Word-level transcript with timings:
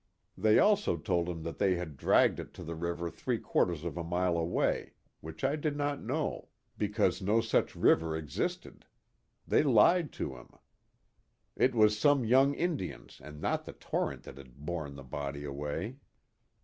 They 0.35 0.57
also 0.57 0.97
told 0.97 1.29
him 1.29 1.43
that 1.43 1.59
they 1.59 1.75
had 1.75 1.95
dragged 1.95 2.39
it 2.39 2.55
to 2.55 2.63
the 2.63 2.73
river 2.73 3.11
three 3.11 3.37
quarters 3.37 3.83
of 3.83 3.97
a 3.97 4.03
mile 4.03 4.35
away, 4.35 4.93
which 5.19 5.43
I 5.43 5.55
did 5.55 5.77
not 5.77 6.01
know,*' 6.01 6.47
be 6.75 6.89
cause 6.89 7.21
no 7.21 7.39
such 7.39 7.75
river 7.75 8.17
existed; 8.17 8.87
they 9.47 9.61
lied 9.61 10.11
to 10.13 10.37
him. 10.37 10.49
It 11.55 11.75
was 11.75 11.99
some 11.99 12.25
young 12.25 12.55
Indians 12.55 13.21
and 13.23 13.39
not 13.39 13.65
the 13.65 13.73
torrent 13.73 14.23
that 14.23 14.39
had 14.39 14.65
borne 14.65 14.95
the 14.95 15.03
body 15.03 15.43
away. 15.43 15.97